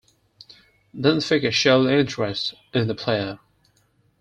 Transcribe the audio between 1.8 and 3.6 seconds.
interest in the player.